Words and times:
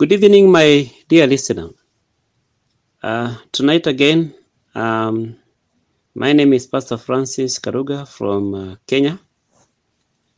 Good 0.00 0.12
evening, 0.12 0.50
my 0.50 0.90
dear 1.08 1.26
listener. 1.26 1.68
Uh, 3.02 3.36
tonight 3.52 3.86
again, 3.86 4.32
um, 4.74 5.36
my 6.14 6.32
name 6.32 6.54
is 6.54 6.66
Pastor 6.66 6.96
Francis 6.96 7.58
Karuga 7.58 8.08
from 8.08 8.54
uh, 8.54 8.76
Kenya, 8.86 9.20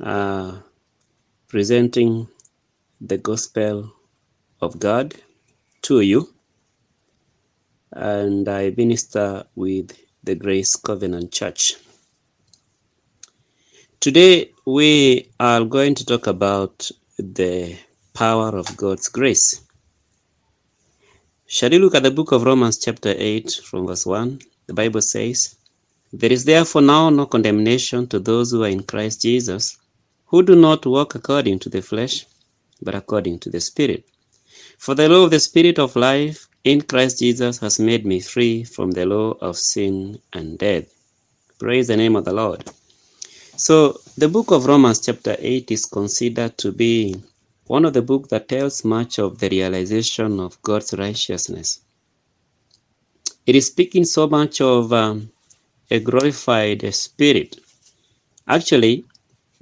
uh, 0.03 0.59
presenting 1.47 2.27
the 3.01 3.19
gospel 3.19 3.93
of 4.61 4.81
God 4.81 5.15
to 5.83 6.01
you. 6.01 6.35
And 7.93 8.49
I 8.49 8.75
minister 8.77 9.45
with 9.55 9.97
the 10.25 10.35
Grace 10.35 10.75
Covenant 10.75 11.31
Church. 11.31 11.75
Today, 14.01 14.51
we 14.67 15.31
are 15.39 15.63
going 15.65 15.95
to 15.95 16.05
talk 16.05 16.27
about 16.27 16.91
the 17.17 17.79
power 18.15 18.57
of 18.57 18.77
God's 18.77 19.09
grace. 19.09 19.62
Shall 21.55 21.69
we 21.69 21.79
look 21.79 21.95
at 21.95 22.03
the 22.03 22.11
book 22.11 22.33
of 22.33 22.45
Romans, 22.45 22.79
chapter 22.79 23.15
8, 23.15 23.61
from 23.63 23.87
verse 23.87 24.07
1? 24.07 24.41
The 24.69 24.73
Bible 24.73 25.03
says, 25.03 25.55
There 26.11 26.33
is 26.33 26.47
therefore 26.47 26.81
now 26.81 27.11
no 27.11 27.27
condemnation 27.27 28.07
to 28.07 28.19
those 28.19 28.53
who 28.53 28.65
are 28.65 28.71
in 28.71 28.85
Christ 28.85 29.21
Jesus, 29.21 29.77
who 30.29 30.43
do 30.43 30.57
not 30.57 30.87
walk 30.87 31.15
according 31.15 31.59
to 31.59 31.69
the 31.69 31.83
flesh, 31.83 32.25
but 32.81 32.95
according 32.95 33.41
to 33.41 33.51
the 33.51 33.61
Spirit. 33.61 34.09
For 34.79 34.95
the 34.95 35.11
law 35.11 35.25
of 35.25 35.31
the 35.31 35.41
Spirit 35.41 35.79
of 35.79 35.95
life 35.95 36.49
in 36.65 36.81
Christ 36.81 37.19
Jesus 37.19 37.59
has 37.59 37.79
made 37.79 38.07
me 38.07 38.21
free 38.21 38.65
from 38.65 38.93
the 38.93 39.05
law 39.05 39.33
of 39.43 39.59
sin 39.59 40.19
and 40.33 40.59
death. 40.59 40.87
Praise 41.59 41.89
the 41.89 41.99
name 41.99 42.17
of 42.17 42.25
the 42.25 42.33
Lord. 42.33 42.65
So, 43.59 44.01
the 44.17 44.29
book 44.29 44.53
of 44.53 44.65
Romans, 44.65 45.01
chapter 45.01 45.37
8, 45.39 45.71
is 45.71 45.85
considered 45.85 46.57
to 46.57 46.73
be 46.73 47.15
one 47.67 47.85
of 47.85 47.93
the 47.93 48.03
books 48.03 48.29
that 48.31 48.49
tells 48.49 48.85
much 48.85 49.19
of 49.19 49.39
the 49.39 49.49
realization 49.49 50.41
of 50.41 50.61
God's 50.63 50.95
righteousness. 50.95 51.81
It 53.47 53.57
is 53.57 53.67
speaking 53.67 54.05
so 54.05 54.29
much 54.29 54.61
of 54.61 54.93
um, 54.93 55.31
a 55.91 56.01
glorified 56.01 56.95
spirit. 56.95 57.59
Actually, 58.47 59.05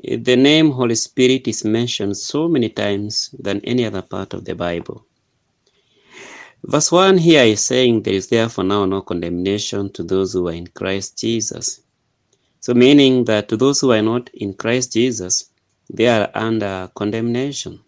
the 0.02 0.36
name 0.36 0.70
Holy 0.70 0.94
Spirit 0.94 1.46
is 1.48 1.64
mentioned 1.64 2.16
so 2.16 2.48
many 2.48 2.70
times 2.70 3.34
than 3.38 3.60
any 3.64 3.84
other 3.84 4.02
part 4.02 4.34
of 4.34 4.44
the 4.44 4.54
Bible. 4.54 5.04
Verse 6.64 6.92
1 6.92 7.18
here 7.18 7.44
is 7.44 7.64
saying, 7.64 8.02
There 8.02 8.14
is 8.14 8.28
therefore 8.28 8.64
now 8.64 8.84
no 8.84 9.02
condemnation 9.02 9.90
to 9.92 10.02
those 10.02 10.34
who 10.34 10.48
are 10.48 10.52
in 10.52 10.66
Christ 10.68 11.18
Jesus. 11.18 11.80
So, 12.60 12.74
meaning 12.74 13.24
that 13.24 13.48
to 13.48 13.56
those 13.56 13.80
who 13.80 13.92
are 13.92 14.02
not 14.02 14.28
in 14.34 14.54
Christ 14.54 14.92
Jesus, 14.92 15.50
they 15.88 16.06
are 16.06 16.30
under 16.34 16.90
condemnation. 16.94 17.80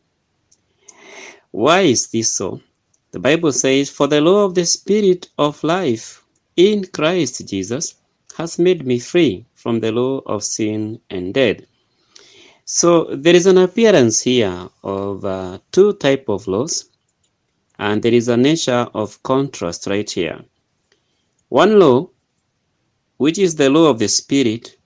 Why 1.52 1.82
is 1.82 2.08
this 2.08 2.32
so? 2.32 2.60
The 3.12 3.20
Bible 3.20 3.52
says, 3.52 3.90
For 3.90 4.06
the 4.06 4.22
law 4.22 4.46
of 4.46 4.54
the 4.54 4.64
Spirit 4.64 5.28
of 5.38 5.62
life 5.62 6.24
in 6.56 6.86
Christ 6.86 7.46
Jesus 7.46 7.94
has 8.36 8.58
made 8.58 8.86
me 8.86 8.98
free 8.98 9.44
from 9.54 9.80
the 9.80 9.92
law 9.92 10.20
of 10.20 10.42
sin 10.42 11.00
and 11.10 11.34
death. 11.34 11.60
So 12.64 13.04
there 13.14 13.34
is 13.34 13.46
an 13.46 13.58
appearance 13.58 14.22
here 14.22 14.68
of 14.82 15.26
uh, 15.26 15.58
two 15.72 15.92
type 15.94 16.24
of 16.28 16.48
laws, 16.48 16.88
and 17.78 18.02
there 18.02 18.14
is 18.14 18.28
a 18.28 18.36
nature 18.36 18.88
of 18.94 19.22
contrast 19.22 19.86
right 19.88 20.10
here. 20.10 20.42
One 21.50 21.78
law, 21.78 22.08
which 23.18 23.38
is 23.38 23.56
the 23.56 23.68
law 23.68 23.90
of 23.90 23.98
the 23.98 24.08
Spirit 24.08 24.78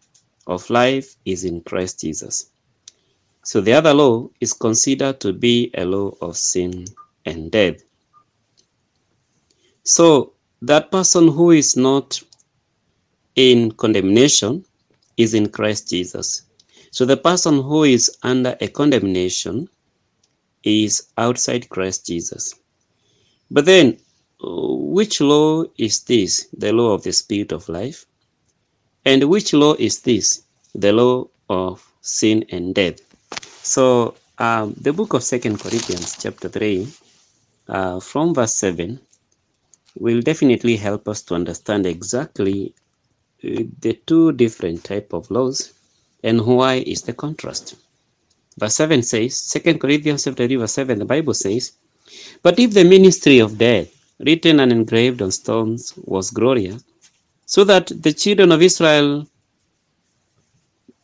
of 0.48 0.68
life, 0.68 1.14
is 1.24 1.44
in 1.44 1.60
Christ 1.60 2.00
Jesus. 2.00 2.50
So 3.46 3.60
the 3.60 3.74
other 3.74 3.94
law 3.94 4.28
is 4.40 4.52
considered 4.52 5.20
to 5.20 5.32
be 5.32 5.70
a 5.74 5.84
law 5.84 6.10
of 6.20 6.36
sin 6.36 6.84
and 7.26 7.48
death. 7.52 7.76
So 9.84 10.32
that 10.62 10.90
person 10.90 11.28
who 11.28 11.52
is 11.52 11.76
not 11.76 12.20
in 13.36 13.70
condemnation 13.70 14.64
is 15.16 15.32
in 15.34 15.48
Christ 15.48 15.88
Jesus. 15.88 16.42
So 16.90 17.04
the 17.04 17.16
person 17.16 17.62
who 17.62 17.84
is 17.84 18.18
under 18.24 18.56
a 18.60 18.66
condemnation 18.66 19.68
is 20.64 21.06
outside 21.16 21.68
Christ 21.68 22.04
Jesus. 22.04 22.52
But 23.48 23.64
then, 23.64 23.98
which 24.40 25.20
law 25.20 25.62
is 25.78 26.02
this? 26.02 26.48
The 26.52 26.72
law 26.72 26.94
of 26.94 27.04
the 27.04 27.12
Spirit 27.12 27.52
of 27.52 27.68
life. 27.68 28.06
And 29.04 29.22
which 29.30 29.52
law 29.52 29.74
is 29.74 30.00
this? 30.00 30.42
The 30.74 30.92
law 30.92 31.28
of 31.48 31.88
sin 32.00 32.44
and 32.50 32.74
death. 32.74 32.98
So 33.66 34.14
um, 34.38 34.74
the 34.80 34.92
book 34.92 35.12
of 35.12 35.24
Second 35.24 35.58
Corinthians, 35.58 36.16
chapter 36.22 36.48
three, 36.48 36.86
uh, 37.68 37.98
from 37.98 38.32
verse 38.32 38.54
seven, 38.54 39.00
will 39.98 40.20
definitely 40.22 40.76
help 40.76 41.08
us 41.08 41.20
to 41.22 41.34
understand 41.34 41.84
exactly 41.84 42.74
uh, 43.42 43.64
the 43.80 43.94
two 44.06 44.30
different 44.32 44.84
type 44.84 45.12
of 45.12 45.28
laws 45.32 45.72
and 46.22 46.46
why 46.46 46.74
is 46.86 47.02
the 47.02 47.12
contrast. 47.12 47.74
Verse 48.56 48.76
seven 48.76 49.02
says, 49.02 49.36
Second 49.36 49.80
Corinthians 49.80 50.24
chapter 50.24 50.46
three, 50.46 50.56
verse 50.56 50.72
seven, 50.72 51.00
the 51.00 51.04
Bible 51.04 51.34
says, 51.34 51.72
"But 52.44 52.60
if 52.60 52.72
the 52.72 52.84
ministry 52.84 53.40
of 53.40 53.58
death, 53.58 53.88
written 54.20 54.60
and 54.60 54.70
engraved 54.70 55.20
on 55.22 55.32
stones, 55.32 55.92
was 56.04 56.30
glorious, 56.30 56.84
so 57.46 57.64
that 57.64 57.90
the 58.00 58.12
children 58.12 58.52
of 58.52 58.62
Israel 58.62 59.26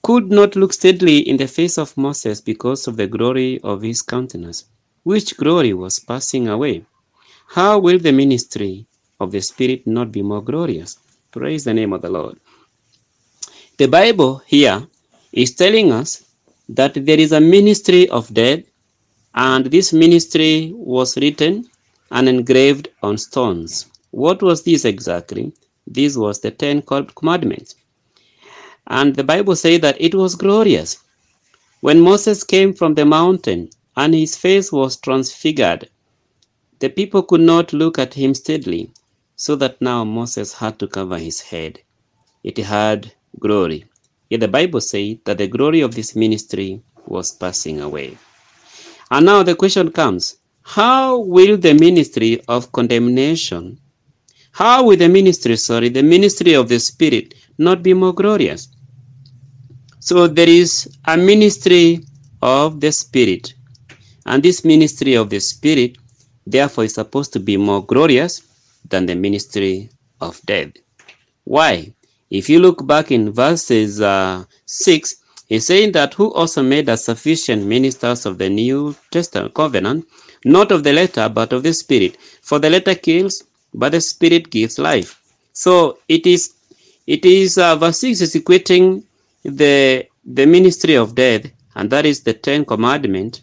could 0.02 0.32
not 0.32 0.56
look 0.56 0.72
steadily 0.72 1.18
in 1.28 1.36
the 1.36 1.46
face 1.46 1.78
of 1.78 1.96
Moses 1.96 2.40
because 2.40 2.88
of 2.88 2.96
the 2.96 3.06
glory 3.06 3.60
of 3.62 3.82
his 3.82 4.02
countenance, 4.02 4.64
which 5.04 5.36
glory 5.36 5.74
was 5.74 6.00
passing 6.00 6.48
away. 6.48 6.84
How 7.46 7.78
will 7.78 7.98
the 8.00 8.12
ministry 8.12 8.86
of 9.20 9.30
the 9.30 9.40
Spirit 9.40 9.86
not 9.86 10.10
be 10.10 10.22
more 10.22 10.42
glorious? 10.42 10.98
Praise 11.30 11.64
the 11.64 11.74
name 11.74 11.92
of 11.92 12.02
the 12.02 12.10
Lord. 12.10 12.38
The 13.78 13.86
Bible 13.86 14.42
here 14.46 14.86
is 15.32 15.54
telling 15.54 15.92
us 15.92 16.24
that 16.68 16.94
there 16.94 17.20
is 17.20 17.32
a 17.32 17.40
ministry 17.40 18.08
of 18.08 18.32
death, 18.34 18.64
and 19.34 19.66
this 19.66 19.92
ministry 19.92 20.72
was 20.74 21.16
written 21.16 21.68
and 22.10 22.28
engraved 22.28 22.88
on 23.02 23.18
stones. 23.18 23.86
What 24.10 24.42
was 24.42 24.64
this 24.64 24.84
exactly? 24.84 25.52
This 25.86 26.16
was 26.16 26.40
the 26.40 26.50
Ten 26.50 26.82
Commandments. 26.82 27.76
And 28.92 29.16
the 29.16 29.24
Bible 29.24 29.56
says 29.56 29.80
that 29.80 29.98
it 29.98 30.14
was 30.14 30.34
glorious. 30.34 30.98
When 31.80 31.98
Moses 31.98 32.44
came 32.44 32.74
from 32.74 32.92
the 32.92 33.06
mountain 33.06 33.70
and 33.96 34.12
his 34.12 34.36
face 34.36 34.70
was 34.70 34.98
transfigured, 34.98 35.88
the 36.78 36.90
people 36.90 37.22
could 37.22 37.40
not 37.40 37.72
look 37.72 37.98
at 37.98 38.12
him 38.12 38.34
steadily, 38.34 38.92
so 39.34 39.56
that 39.56 39.80
now 39.80 40.04
Moses 40.04 40.52
had 40.52 40.78
to 40.78 40.86
cover 40.86 41.16
his 41.16 41.40
head. 41.40 41.80
It 42.44 42.58
had 42.58 43.10
glory. 43.40 43.86
Yet 44.28 44.40
the 44.40 44.48
Bible 44.48 44.82
says 44.82 45.16
that 45.24 45.38
the 45.38 45.48
glory 45.48 45.80
of 45.80 45.94
this 45.94 46.14
ministry 46.14 46.82
was 47.06 47.32
passing 47.32 47.80
away. 47.80 48.18
And 49.10 49.24
now 49.24 49.42
the 49.42 49.54
question 49.54 49.90
comes 49.90 50.36
how 50.60 51.18
will 51.18 51.56
the 51.56 51.72
ministry 51.72 52.42
of 52.46 52.72
condemnation, 52.72 53.80
how 54.50 54.84
will 54.84 54.98
the 54.98 55.08
ministry, 55.08 55.56
sorry, 55.56 55.88
the 55.88 56.02
ministry 56.02 56.52
of 56.52 56.68
the 56.68 56.78
Spirit 56.78 57.32
not 57.56 57.82
be 57.82 57.94
more 57.94 58.12
glorious? 58.12 58.68
So 60.04 60.26
there 60.26 60.48
is 60.48 60.88
a 61.04 61.16
ministry 61.16 62.00
of 62.42 62.80
the 62.80 62.90
Spirit, 62.90 63.54
and 64.26 64.42
this 64.42 64.64
ministry 64.64 65.14
of 65.14 65.30
the 65.30 65.38
Spirit, 65.38 65.96
therefore, 66.44 66.82
is 66.82 66.94
supposed 66.94 67.32
to 67.34 67.38
be 67.38 67.56
more 67.56 67.86
glorious 67.86 68.42
than 68.88 69.06
the 69.06 69.14
ministry 69.14 69.90
of 70.20 70.42
death. 70.44 70.72
Why? 71.44 71.94
If 72.30 72.50
you 72.50 72.58
look 72.58 72.84
back 72.84 73.12
in 73.12 73.30
verses 73.30 74.00
uh, 74.00 74.44
6, 74.66 75.14
he's 75.46 75.68
saying 75.68 75.92
that 75.92 76.14
who 76.14 76.32
also 76.32 76.64
made 76.64 76.88
us 76.88 77.04
sufficient 77.04 77.64
ministers 77.64 78.26
of 78.26 78.38
the 78.38 78.50
New 78.50 78.96
Testament 79.12 79.54
covenant, 79.54 80.04
not 80.44 80.72
of 80.72 80.82
the 80.82 80.92
letter, 80.92 81.28
but 81.28 81.52
of 81.52 81.62
the 81.62 81.72
Spirit. 81.72 82.16
For 82.42 82.58
the 82.58 82.70
letter 82.70 82.96
kills, 82.96 83.44
but 83.72 83.92
the 83.92 84.00
Spirit 84.00 84.50
gives 84.50 84.80
life. 84.80 85.22
So 85.52 85.98
it 86.08 86.26
is, 86.26 86.54
it 87.06 87.24
is 87.24 87.56
uh, 87.56 87.76
verse 87.76 88.00
6 88.00 88.20
is 88.20 88.34
equating 88.34 89.04
the, 89.44 90.06
the 90.24 90.46
ministry 90.46 90.94
of 90.94 91.14
death, 91.14 91.46
and 91.74 91.90
that 91.90 92.06
is 92.06 92.22
the 92.22 92.34
Ten 92.34 92.64
Commandment, 92.64 93.42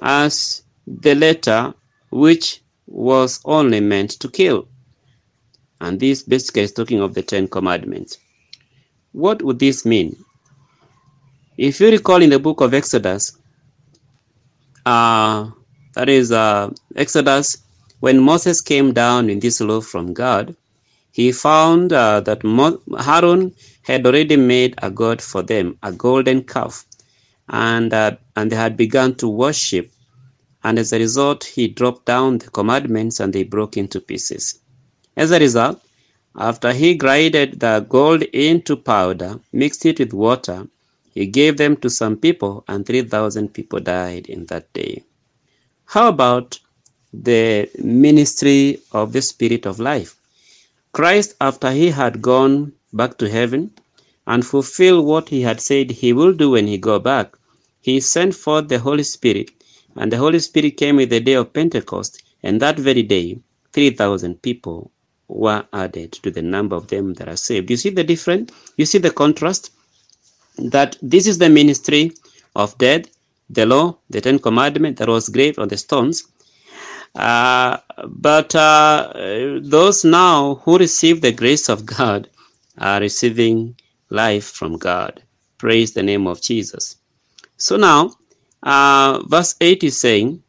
as 0.00 0.62
the 0.86 1.14
letter 1.14 1.74
which 2.10 2.62
was 2.86 3.40
only 3.44 3.80
meant 3.80 4.10
to 4.20 4.28
kill. 4.28 4.68
And 5.80 5.98
this 5.98 6.22
basically 6.22 6.62
is 6.62 6.72
talking 6.72 7.00
of 7.00 7.14
the 7.14 7.22
Ten 7.22 7.48
Commandments. 7.48 8.18
What 9.12 9.42
would 9.42 9.58
this 9.58 9.84
mean? 9.84 10.16
If 11.56 11.80
you 11.80 11.90
recall 11.90 12.22
in 12.22 12.30
the 12.30 12.38
book 12.38 12.60
of 12.60 12.74
Exodus, 12.74 13.36
uh, 14.86 15.50
that 15.94 16.08
is 16.08 16.32
uh, 16.32 16.70
Exodus, 16.96 17.58
when 18.00 18.18
Moses 18.20 18.60
came 18.60 18.92
down 18.92 19.28
in 19.28 19.40
this 19.40 19.60
law 19.60 19.80
from 19.80 20.14
God, 20.14 20.56
he 21.12 21.32
found 21.32 21.92
uh, 21.92 22.20
that 22.20 22.44
Mo- 22.44 22.80
Aaron 23.06 23.54
had 23.90 24.06
already 24.06 24.36
made 24.36 24.74
a 24.78 24.90
god 24.90 25.20
for 25.22 25.42
them, 25.42 25.78
a 25.82 25.92
golden 25.92 26.42
calf, 26.44 26.84
and 27.48 27.92
uh, 27.92 28.16
and 28.36 28.50
they 28.50 28.56
had 28.56 28.76
begun 28.76 29.14
to 29.16 29.28
worship. 29.28 29.90
And 30.62 30.78
as 30.78 30.92
a 30.92 30.98
result, 30.98 31.44
he 31.44 31.68
dropped 31.68 32.06
down 32.06 32.38
the 32.38 32.50
commandments 32.50 33.18
and 33.20 33.32
they 33.32 33.44
broke 33.44 33.76
into 33.76 34.00
pieces. 34.00 34.60
As 35.16 35.30
a 35.30 35.38
result, 35.38 35.82
after 36.36 36.72
he 36.72 36.94
grinded 36.94 37.60
the 37.60 37.84
gold 37.88 38.22
into 38.22 38.76
powder, 38.76 39.40
mixed 39.52 39.84
it 39.86 39.98
with 39.98 40.12
water, 40.12 40.68
he 41.12 41.26
gave 41.26 41.56
them 41.56 41.76
to 41.78 41.90
some 41.90 42.16
people, 42.16 42.64
and 42.68 42.86
3,000 42.86 43.52
people 43.52 43.80
died 43.80 44.26
in 44.26 44.46
that 44.46 44.72
day. 44.72 45.02
How 45.86 46.08
about 46.08 46.60
the 47.12 47.68
ministry 47.82 48.80
of 48.92 49.12
the 49.12 49.22
Spirit 49.22 49.66
of 49.66 49.80
life? 49.80 50.16
Christ, 50.92 51.34
after 51.40 51.72
he 51.72 51.88
had 51.90 52.22
gone 52.22 52.72
back 52.92 53.18
to 53.18 53.28
heaven 53.28 53.70
and 54.26 54.46
fulfill 54.46 55.02
what 55.04 55.28
he 55.28 55.42
had 55.42 55.60
said 55.60 55.90
he 55.90 56.12
will 56.12 56.32
do 56.32 56.50
when 56.50 56.66
he 56.66 56.78
go 56.78 56.98
back, 56.98 57.36
he 57.80 58.00
sent 58.00 58.34
forth 58.34 58.68
the 58.68 58.78
Holy 58.78 59.02
Spirit, 59.02 59.50
and 59.96 60.12
the 60.12 60.18
Holy 60.18 60.38
Spirit 60.38 60.76
came 60.76 60.96
with 60.96 61.10
the 61.10 61.20
day 61.20 61.32
of 61.34 61.52
Pentecost, 61.52 62.22
and 62.42 62.60
that 62.60 62.78
very 62.78 63.02
day, 63.02 63.38
3,000 63.72 64.40
people 64.42 64.90
were 65.28 65.64
added 65.72 66.12
to 66.12 66.30
the 66.30 66.42
number 66.42 66.76
of 66.76 66.88
them 66.88 67.14
that 67.14 67.28
are 67.28 67.36
saved. 67.36 67.70
You 67.70 67.76
see 67.76 67.90
the 67.90 68.04
difference? 68.04 68.52
You 68.76 68.86
see 68.86 68.98
the 68.98 69.10
contrast? 69.10 69.70
That 70.58 70.96
this 71.00 71.26
is 71.26 71.38
the 71.38 71.48
ministry 71.48 72.12
of 72.54 72.76
death, 72.78 73.06
the 73.48 73.66
law, 73.66 73.96
the 74.10 74.20
Ten 74.20 74.38
Commandments 74.38 74.98
that 74.98 75.08
was 75.08 75.28
graved 75.28 75.58
on 75.58 75.68
the 75.68 75.76
stones, 75.76 76.24
uh, 77.14 77.78
but 78.06 78.54
uh, 78.54 79.12
those 79.62 80.04
now 80.04 80.56
who 80.56 80.78
receive 80.78 81.20
the 81.20 81.32
grace 81.32 81.68
of 81.68 81.84
God 81.84 82.28
are 82.80 83.00
receiving 83.00 83.76
life 84.10 84.44
from 84.44 84.76
God. 84.76 85.22
Praise 85.58 85.92
the 85.92 86.02
name 86.02 86.26
of 86.26 86.40
Jesus. 86.40 86.96
So 87.56 87.76
now, 87.76 88.16
uh, 88.62 89.22
verse 89.26 89.54
8 89.60 89.84
is 89.84 90.00
saying, 90.00 90.42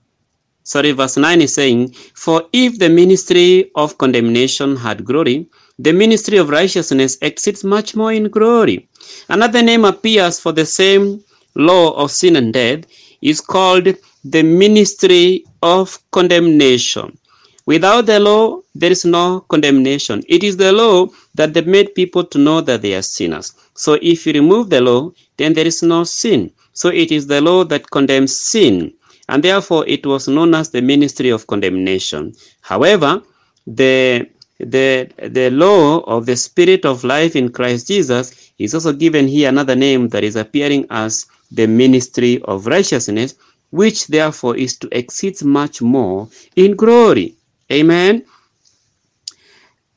sorry, 0.64 0.92
verse 0.92 1.18
9 1.18 1.42
is 1.42 1.54
saying, 1.54 1.94
For 2.16 2.44
if 2.54 2.80
the 2.80 2.90
ministry 2.90 3.72
of 3.76 3.98
condemnation 3.98 4.76
had 4.76 5.06
glory, 5.06 5.50
the 5.78 5.92
ministry 5.94 6.38
of 6.38 6.50
righteousness 6.50 7.18
exceeds 7.22 7.64
much 7.64 7.96
more 7.96 8.14
in 8.14 8.30
glory. 8.30 8.88
Another 9.30 9.62
name 9.62 9.84
appears 9.86 10.40
for 10.40 10.52
the 10.52 10.66
same 10.66 11.24
law 11.56 11.92
of 11.92 12.12
sin 12.12 12.36
and 12.36 12.54
death 12.54 12.86
is 13.22 13.42
called 13.42 13.88
the 14.24 14.44
ministry 14.44 15.44
of 15.62 16.00
condemnation. 16.12 17.18
Without 17.66 18.08
the 18.08 18.20
law, 18.20 18.62
there 18.74 18.92
is 18.92 19.06
no 19.06 19.42
condemnation. 19.42 20.24
It 20.28 20.44
is 20.44 20.58
the 20.58 20.72
law 20.72 21.08
that 21.36 21.54
they 21.54 21.62
made 21.62 21.94
people 21.94 22.24
to 22.26 22.38
know 22.38 22.62
that 22.62 22.82
they 22.82 22.96
are 22.96 23.02
sinners. 23.02 23.54
So 23.76 23.98
if 24.02 24.26
you 24.26 24.34
remove 24.34 24.70
the 24.70 24.82
law, 24.82 25.12
then 25.38 25.54
there 25.54 25.68
is 25.68 25.84
no 25.84 26.04
sin. 26.04 26.52
So 26.74 26.90
it 26.90 27.12
is 27.12 27.28
the 27.28 27.42
law 27.42 27.64
that 27.66 27.90
condemns 27.92 28.36
sin. 28.38 28.94
And 29.30 29.44
therefore, 29.44 29.88
it 29.88 30.06
was 30.06 30.28
known 30.28 30.56
as 30.56 30.70
the 30.72 30.82
ministry 30.82 31.30
of 31.30 31.48
condemnation. 31.48 32.34
However, 32.62 33.22
the 33.68 34.28
the 34.60 35.10
the 35.30 35.50
law 35.52 36.00
of 36.02 36.26
the 36.26 36.36
spirit 36.36 36.86
of 36.86 37.04
life 37.04 37.36
in 37.36 37.52
Christ 37.52 37.88
Jesus 37.88 38.52
is 38.60 38.74
also 38.76 38.94
given 38.94 39.28
here 39.28 39.50
another 39.50 39.76
name 39.76 40.10
that 40.10 40.24
is 40.24 40.36
appearing 40.36 40.86
as 40.90 41.26
the 41.52 41.68
ministry 41.68 42.42
of 42.44 42.68
righteousness 42.68 43.36
which 43.72 44.08
therefore 44.08 44.58
is 44.58 44.78
to 44.78 44.88
exceed 44.92 45.42
much 45.44 45.82
more 45.82 46.28
in 46.56 46.76
glory. 46.76 47.36
Amen. 47.72 48.26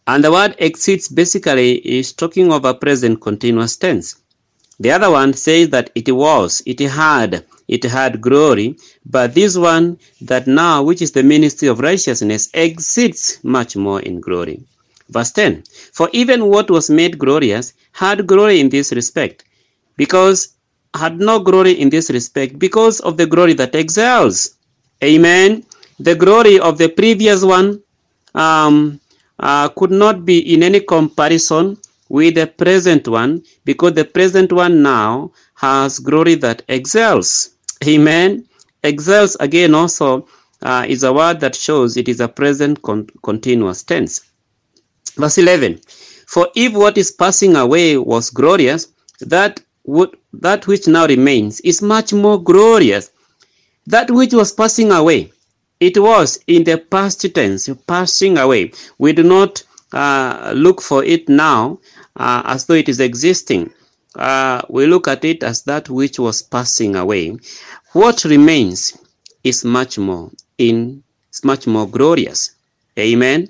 And 0.07 0.23
the 0.23 0.31
word 0.31 0.55
exceeds 0.59 1.09
basically 1.09 1.77
is 1.77 2.13
talking 2.13 2.53
of 2.53 2.65
a 2.65 2.75
present 2.75 3.21
continuous 3.21 3.77
tense. 3.77 4.17
The 4.79 4.91
other 4.91 5.11
one 5.11 5.33
says 5.35 5.71
that 5.71 5.91
it 5.95 6.11
was, 6.13 6.63
it 6.67 6.81
had, 6.81 7.45
it 7.69 7.85
had 7.85 8.21
glory, 8.21 8.77
but 9.07 9.35
this 9.35 9.57
one 9.57 9.99
that 10.21 10.47
now, 10.47 10.83
which 10.83 11.01
is 11.01 11.13
the 11.13 11.23
ministry 11.23 11.69
of 11.69 11.81
righteousness, 11.81 12.51
exceeds 12.53 13.39
much 13.43 13.77
more 13.77 14.01
in 14.01 14.21
glory. 14.21 14.61
Verse 15.09 15.33
10 15.33 15.65
For 15.93 16.11
even 16.13 16.47
what 16.47 16.71
was 16.71 16.91
made 16.91 17.19
glorious 17.19 17.73
had 17.93 18.27
glory 18.27 18.61
in 18.61 18.69
this 18.69 18.93
respect, 18.93 19.45
because 19.97 20.49
had 20.95 21.19
no 21.19 21.41
glory 21.41 21.73
in 21.73 21.91
this 21.91 22.11
respect 22.11 22.59
because 22.59 23.01
of 23.01 23.17
the 23.17 23.27
glory 23.27 23.55
that 23.55 23.75
excels. 23.75 24.55
Amen. 25.03 25.65
The 26.01 26.15
glory 26.15 26.59
of 26.59 26.79
the 26.79 26.89
previous 26.89 27.45
one 27.45 27.83
um, 28.35 29.01
uh, 29.39 29.69
could 29.69 29.91
not 29.93 30.25
be 30.25 30.55
in 30.55 30.63
any 30.63 30.81
comparison 30.81 31.79
with 32.09 32.35
the 32.35 32.47
present 32.47 33.07
one 33.09 33.43
because 33.65 33.95
the 33.95 34.05
present 34.05 34.53
one 34.53 34.83
now 34.83 35.31
has 35.55 35.99
glory 35.99 36.35
that 36.37 36.63
excels. 36.69 37.51
Amen. 37.87 38.47
Excels 38.83 39.37
again 39.41 39.75
also 39.75 40.27
uh, 40.63 40.85
is 40.89 41.05
a 41.05 41.13
word 41.13 41.41
that 41.41 41.55
shows 41.55 41.97
it 41.97 42.09
is 42.09 42.21
a 42.21 42.29
present 42.29 42.83
con 42.83 43.07
continuous 43.23 43.83
tense. 43.83 44.21
Verse 45.17 45.39
11 45.39 45.81
For 46.27 46.49
if 46.57 46.73
what 46.73 46.99
is 46.99 47.13
passing 47.13 47.57
away 47.57 47.97
was 47.99 48.31
glorious, 48.31 48.89
that 49.21 49.61
would, 49.85 50.17
that 50.33 50.67
which 50.67 50.89
now 50.89 51.07
remains 51.07 51.61
is 51.61 51.83
much 51.83 52.13
more 52.13 52.43
glorious. 52.43 53.11
That 53.87 54.11
which 54.11 54.33
was 54.33 54.53
passing 54.53 54.91
away, 54.91 55.31
it 55.85 55.99
was 55.99 56.39
in 56.47 56.65
the 56.65 56.79
past 56.79 57.21
tense, 57.35 57.69
passing 57.87 58.39
away. 58.39 58.73
We 58.97 59.13
do 59.13 59.23
not 59.23 59.63
uh, 59.93 60.53
look 60.57 60.81
for 60.81 61.05
it 61.05 61.29
now 61.29 61.79
uh, 62.17 62.43
as 62.47 62.65
though 62.65 62.75
it 62.75 62.89
is 62.89 63.01
existing. 63.01 63.71
Uh, 64.17 64.63
we 64.71 64.87
look 64.87 65.07
at 65.09 65.27
it 65.27 65.43
as 65.43 65.63
that 65.65 65.91
which 65.91 66.19
was 66.19 66.41
passing 66.41 66.97
away. 66.97 67.37
What 67.93 68.25
remains 68.25 68.97
is 69.43 69.63
much 69.63 69.99
more 69.99 70.31
in, 70.57 71.03
is 71.31 71.45
much 71.45 71.67
more 71.67 71.87
glorious. 71.87 72.53
Amen. 72.99 73.49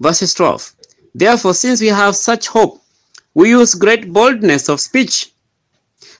Verse 0.00 0.32
12. 0.32 0.72
Therefore, 1.14 1.52
since 1.52 1.82
we 1.82 1.88
have 1.88 2.16
such 2.16 2.48
hope, 2.48 2.80
we 3.34 3.50
use 3.50 3.74
great 3.74 4.10
boldness 4.12 4.70
of 4.70 4.80
speech. 4.80 5.30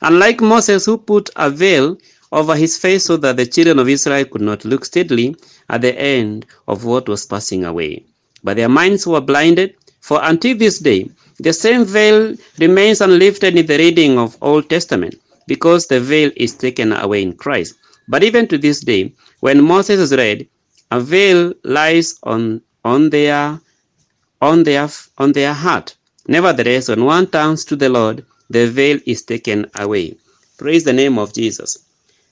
Unlike 0.02 0.42
Moses, 0.42 0.85
who 0.85 0.99
put 0.99 1.30
a 1.37 1.49
veil 1.49 1.97
over 2.35 2.57
his 2.57 2.76
face 2.79 3.05
so 3.07 3.17
that 3.19 3.37
the 3.38 3.47
children 3.47 3.79
of 3.79 3.88
Israel 3.88 4.25
could 4.26 4.43
not 4.43 4.64
look 4.64 4.85
steadily 4.85 5.37
at 5.71 5.83
the 5.83 5.99
end 5.99 6.47
of 6.69 6.85
what 6.85 7.09
was 7.09 7.26
passing 7.26 7.64
away. 7.64 8.05
But 8.43 8.57
their 8.57 8.69
minds 8.69 9.07
were 9.07 9.21
blinded, 9.21 9.75
for 10.00 10.21
until 10.23 10.57
this 10.59 10.81
day, 10.81 11.09
the 11.38 11.53
same 11.53 11.85
veil 11.85 12.37
remains 12.59 13.00
unlifted 13.00 13.57
in 13.57 13.67
the 13.67 13.79
reading 13.79 14.19
of 14.19 14.37
Old 14.43 14.69
Testament, 14.71 15.17
because 15.47 15.87
the 15.87 16.00
veil 16.00 16.31
is 16.37 16.55
taken 16.55 16.93
away 16.93 17.23
in 17.23 17.35
Christ. 17.35 17.75
But 18.09 18.25
even 18.25 18.49
to 18.49 18.59
this 18.59 18.81
day, 18.81 19.14
when 19.41 19.64
Moses 19.64 20.00
is 20.00 20.12
read, 20.17 20.49
a 20.91 21.00
veil 21.00 21.55
lies 21.64 22.17
on, 22.25 22.62
on 22.85 23.11
their 23.11 23.61
on 24.43 24.64
their 24.64 24.88
on 25.19 25.33
their 25.33 25.55
heart 25.55 25.97
Nevertheless, 26.29 26.88
when 26.88 27.05
one 27.05 27.26
turns 27.26 27.64
to 27.67 27.76
the 27.76 27.88
Lord, 27.91 28.25
the 28.49 28.67
veil 28.71 28.99
is 29.07 29.23
taken 29.23 29.67
away. 29.76 30.17
Praise 30.59 30.85
the 30.85 30.93
name 30.93 31.19
of 31.19 31.35
Jesus. 31.35 31.84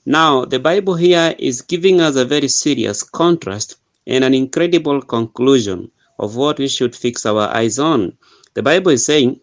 Now, 0.05 0.45
the 0.45 0.59
Bible 0.59 0.95
here 0.95 1.35
is 1.39 1.63
giving 1.63 2.01
us 2.01 2.17
a 2.17 2.25
very 2.25 2.49
serious 2.49 3.03
contrast 3.03 3.77
and 4.07 4.25
an 4.25 4.35
incredible 4.35 5.01
conclusion 5.01 5.91
of 6.19 6.37
what 6.37 6.59
we 6.59 6.69
should 6.69 6.95
fix 6.97 7.25
our 7.25 7.49
eyes 7.55 7.79
on. 7.79 8.17
The 8.55 8.63
Bible 8.63 8.93
is 8.93 9.07
saying 9.07 9.41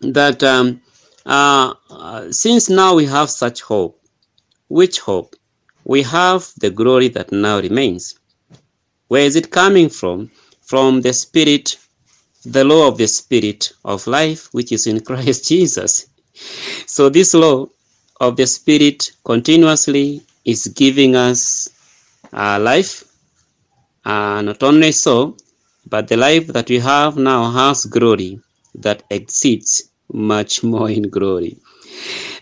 that 0.00 0.42
um, 0.42 0.80
uh, 1.26 1.74
uh, 1.90 2.30
since 2.30 2.68
now 2.68 2.94
we 2.94 3.06
have 3.06 3.30
such 3.30 3.62
hope, 3.62 4.00
which 4.68 5.00
hope? 5.00 5.36
We 5.84 6.02
have 6.02 6.52
the 6.58 6.70
glory 6.70 7.08
that 7.08 7.32
now 7.32 7.58
remains. 7.58 8.14
Where 9.08 9.24
is 9.24 9.36
it 9.36 9.50
coming 9.50 9.88
from? 9.88 10.30
From 10.62 11.02
the 11.02 11.12
Spirit 11.12 11.76
the 12.44 12.64
law 12.64 12.88
of 12.88 12.98
the 12.98 13.06
Spirit 13.06 13.72
of 13.84 14.06
life, 14.06 14.48
which 14.52 14.72
is 14.72 14.86
in 14.86 15.00
Christ 15.04 15.48
Jesus. 15.48 16.06
So, 16.86 17.08
this 17.08 17.34
law 17.34 17.68
of 18.22 18.36
the 18.36 18.46
Spirit 18.46 19.12
continuously 19.24 20.22
is 20.44 20.68
giving 20.68 21.16
us 21.16 21.68
uh, 22.32 22.58
life. 22.60 23.04
Uh, 24.04 24.40
not 24.42 24.62
only 24.62 24.92
so, 24.92 25.36
but 25.88 26.08
the 26.08 26.16
life 26.16 26.46
that 26.48 26.68
we 26.68 26.78
have 26.78 27.16
now 27.16 27.50
has 27.50 27.84
glory 27.84 28.40
that 28.74 29.02
exceeds 29.10 29.90
much 30.12 30.62
more 30.62 30.88
in 30.90 31.02
glory. 31.02 31.56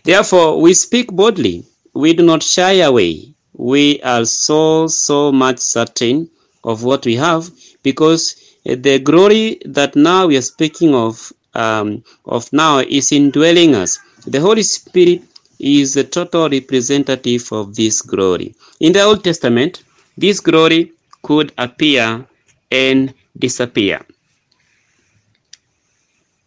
Therefore, 0.04 0.60
we 0.60 0.74
speak 0.74 1.08
boldly. 1.12 1.64
We 1.94 2.12
do 2.14 2.22
not 2.24 2.42
shy 2.42 2.74
away. 2.90 3.34
we 3.60 4.00
are 4.02 4.24
so, 4.24 4.86
so 4.86 5.30
much 5.30 5.58
certain 5.58 6.30
of 6.64 6.82
what 6.82 7.04
we 7.04 7.14
have 7.16 7.50
because 7.82 8.34
the 8.64 8.98
glory 8.98 9.60
that 9.66 9.94
now 9.96 10.26
we 10.26 10.36
are 10.36 10.42
speaking 10.54 10.94
of 10.94 11.32
um, 11.54 12.02
of 12.24 12.50
now 12.52 12.78
is 12.78 13.12
indwelling 13.12 13.74
us. 13.74 13.98
The 14.26 14.40
Holy 14.40 14.62
Spirit 14.62 15.22
is 15.60 15.96
a 15.96 16.04
total 16.04 16.48
representative 16.48 17.52
of 17.52 17.74
this 17.74 18.02
glory. 18.02 18.54
In 18.80 18.92
the 18.92 19.02
Old 19.02 19.22
Testament, 19.22 19.84
this 20.16 20.40
glory 20.40 20.92
could 21.22 21.52
appear 21.58 22.26
and 22.70 23.14
disappear. 23.38 24.00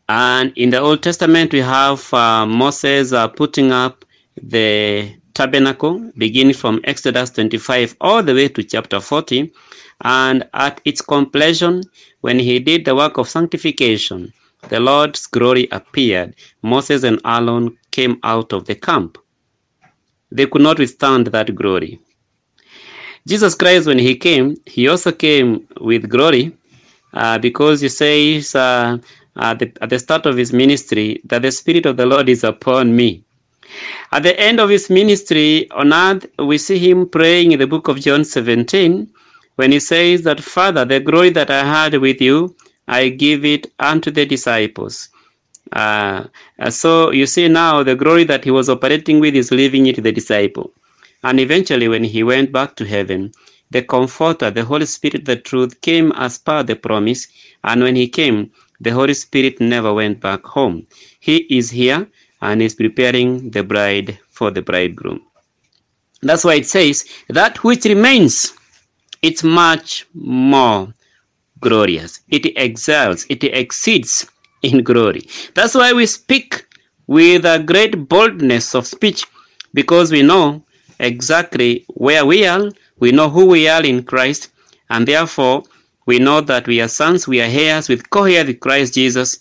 And 0.10 0.52
in 0.58 0.70
the 0.70 0.80
Old 0.80 1.02
Testament, 1.02 1.54
we 1.54 1.60
have 1.60 2.14
uh, 2.14 2.46
Moses 2.46 3.14
uh, 3.14 3.28
putting 3.28 3.72
up 3.72 4.04
the 4.42 5.16
tabernacle, 5.34 6.12
beginning 6.18 6.54
from 6.56 6.82
Exodus 6.84 7.30
25 7.32 7.96
all 8.02 8.22
the 8.22 8.34
way 8.34 8.48
to 8.50 8.64
chapter 8.64 9.00
40. 9.00 9.52
And 10.02 10.48
at 10.54 10.82
its 10.86 11.02
completion, 11.02 11.84
when 12.22 12.40
he 12.40 12.60
did 12.60 12.86
the 12.86 12.96
work 12.96 13.18
of 13.18 13.30
sanctification, 13.30 14.34
the 14.70 14.80
Lord's 14.80 15.26
glory 15.26 15.68
appeared. 15.72 16.36
Moses 16.62 17.04
and 17.04 17.20
Aaron 17.26 17.78
came 17.98 18.20
out 18.24 18.52
of 18.52 18.66
the 18.66 18.76
camp. 18.76 19.18
They 20.32 20.48
could 20.48 20.64
not 20.64 20.80
withstand 20.80 21.28
that 21.28 21.54
glory. 21.56 22.00
Jesus 23.26 23.56
Christ, 23.56 23.88
when 23.88 24.00
he 24.00 24.16
came, 24.18 24.58
he 24.66 24.88
also 24.90 25.12
came 25.12 25.68
with 25.80 26.10
glory 26.10 26.52
uh, 27.14 27.38
because 27.38 27.80
he 27.82 27.90
says 27.90 28.56
uh, 28.56 28.98
at, 29.38 29.60
the, 29.60 29.72
at 29.82 29.90
the 29.90 30.00
start 30.00 30.26
of 30.26 30.36
his 30.36 30.52
ministry 30.52 31.22
that 31.26 31.44
the 31.44 31.52
Spirit 31.52 31.86
of 31.86 31.96
the 31.96 32.06
Lord 32.06 32.28
is 32.28 32.44
upon 32.44 32.96
me. 32.96 33.24
At 34.12 34.24
the 34.24 34.38
end 34.40 34.60
of 34.60 34.70
his 34.70 34.90
ministry 34.90 35.70
on 35.72 35.94
earth, 35.94 36.26
we 36.38 36.58
see 36.58 36.78
him 36.78 37.08
praying 37.08 37.54
in 37.54 37.60
the 37.60 37.68
book 37.68 37.88
of 37.88 38.02
John 38.02 38.26
17 38.26 39.10
when 39.56 39.72
he 39.72 39.80
says 39.80 40.24
that, 40.24 40.44
Father, 40.44 40.84
the 40.84 41.00
glory 41.00 41.30
that 41.32 41.50
I 41.50 41.64
had 41.64 41.96
with 41.96 42.22
you, 42.22 42.56
I 42.88 43.10
give 43.10 43.46
it 43.46 43.72
unto 43.80 44.12
the 44.12 44.26
disciples. 44.26 45.10
Uh, 45.74 46.26
so 46.70 47.12
you 47.12 47.26
see 47.26 47.48
now 47.48 47.82
the 47.82 47.96
glory 47.96 48.24
that 48.26 48.44
he 48.44 48.52
was 48.52 48.70
operating 48.70 49.20
with 49.20 49.36
is 49.36 49.52
leaving 49.52 49.88
it 49.88 49.96
to 49.96 50.02
the 50.02 50.12
disciple. 50.12 50.72
And 51.24 51.40
eventually, 51.40 51.88
when 51.88 52.04
he 52.04 52.22
went 52.24 52.52
back 52.52 52.76
to 52.76 52.86
heaven, 52.86 53.32
the 53.72 53.82
Comforter, 53.82 54.52
the 54.52 54.64
Holy 54.64 54.86
Spirit, 54.86 55.26
the 55.26 55.36
truth, 55.36 55.82
came 55.82 56.12
as 56.12 56.38
per 56.38 56.62
the 56.62 56.76
promise. 56.76 57.28
And 57.64 57.82
when 57.82 57.96
he 57.96 58.08
came, 58.08 58.52
the 58.80 58.92
Holy 58.92 59.16
Spirit 59.16 59.60
never 59.60 59.94
went 59.94 60.20
back 60.20 60.46
home. 60.46 60.86
He 61.20 61.38
is 61.50 61.72
here 61.72 62.08
and 62.42 62.62
is 62.62 62.76
preparing 62.76 63.50
the 63.50 63.64
bride 63.64 64.20
for 64.30 64.52
the 64.52 64.62
bridegroom. 64.62 65.22
That's 66.22 66.44
why 66.44 66.56
it 66.56 66.68
says, 66.68 67.06
That 67.30 67.64
which 67.64 67.86
remains, 67.86 68.54
it's 69.22 69.44
much 69.44 70.06
more 70.14 70.94
glorious. 71.60 72.20
It 72.30 72.46
excels, 72.58 73.26
it 73.30 73.44
exceeds 73.44 74.28
in 74.64 74.84
glory. 74.84 75.28
That's 75.54 75.76
why 75.76 75.94
we 75.94 76.06
speak 76.06 76.66
with 77.08 77.46
a 77.46 77.60
great 77.60 78.08
boldness 78.08 78.74
of 78.74 78.88
speech 78.88 79.26
because 79.74 80.12
we 80.12 80.24
know 80.24 80.64
exactly 81.00 81.86
where 81.90 82.26
we 82.26 82.46
are, 82.46 82.72
we 83.00 83.12
know 83.12 83.30
who 83.30 83.46
we 83.46 83.68
are 83.68 83.84
in 83.84 84.04
Christ, 84.04 84.50
and 84.90 85.08
therefore 85.08 85.64
we 86.06 86.20
know 86.20 86.42
that 86.42 86.68
we 86.68 86.82
are 86.82 86.88
sons, 86.88 87.28
we 87.28 87.42
are 87.42 87.50
heirs 87.50 87.90
with 87.90 88.10
co 88.10 88.24
heirs 88.24 88.48
with 88.48 88.60
Christ 88.60 88.94
Jesus. 88.94 89.40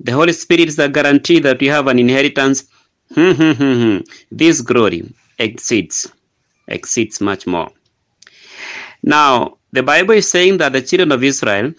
The 0.00 0.12
Holy 0.12 0.32
Spirit 0.32 0.68
is 0.68 0.76
the 0.76 0.88
guarantee 0.88 1.40
that 1.40 1.60
we 1.60 1.66
have 1.66 1.86
an 1.88 1.98
inheritance. 1.98 2.64
Hmm, 3.14 3.32
hmm, 3.32 3.52
hmm, 3.52 3.98
this 4.30 4.60
glory 4.60 5.12
exceeds, 5.38 6.12
exceeds 6.68 7.20
much 7.20 7.46
more. 7.46 7.70
Now, 9.02 9.58
the 9.72 9.82
Bible 9.82 10.14
is 10.14 10.30
saying 10.30 10.58
that 10.58 10.72
the 10.72 10.82
children 10.82 11.12
of 11.12 11.24
Israel, 11.24 11.72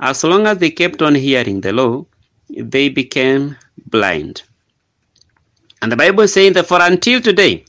as 0.00 0.22
long 0.22 0.46
as 0.46 0.58
they 0.58 0.70
kept 0.70 1.00
on 1.02 1.14
hearing 1.14 1.60
the 1.60 1.72
law, 1.72 2.04
they 2.48 2.88
became 2.88 3.56
blind. 3.86 4.42
And 5.82 5.92
the 5.92 5.96
Bible 5.96 6.24
is 6.24 6.32
saying 6.32 6.54
that 6.54 6.66
for 6.66 6.80
until 6.80 7.20
today, 7.20 7.64